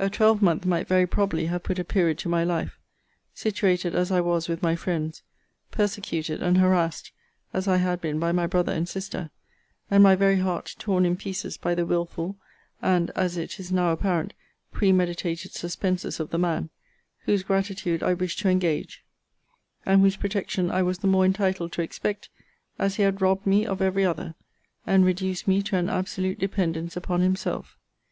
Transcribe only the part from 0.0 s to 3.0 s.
A twelvemonth might very probably have put a period to my life;